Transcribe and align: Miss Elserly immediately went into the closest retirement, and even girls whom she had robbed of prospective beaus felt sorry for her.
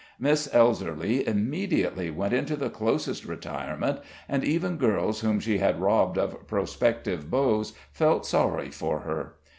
Miss 0.19 0.47
Elserly 0.47 1.21
immediately 1.27 2.09
went 2.09 2.33
into 2.33 2.55
the 2.55 2.71
closest 2.71 3.23
retirement, 3.23 3.99
and 4.27 4.43
even 4.43 4.77
girls 4.77 5.19
whom 5.21 5.39
she 5.39 5.59
had 5.59 5.79
robbed 5.79 6.17
of 6.17 6.47
prospective 6.47 7.29
beaus 7.29 7.73
felt 7.91 8.25
sorry 8.25 8.71
for 8.71 9.01
her. 9.01 9.35